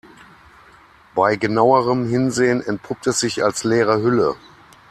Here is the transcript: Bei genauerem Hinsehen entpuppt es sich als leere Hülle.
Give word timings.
Bei 1.13 1.35
genauerem 1.35 2.09
Hinsehen 2.09 2.59
entpuppt 2.63 3.05
es 3.05 3.19
sich 3.19 3.43
als 3.43 3.63
leere 3.63 4.01
Hülle. 4.01 4.35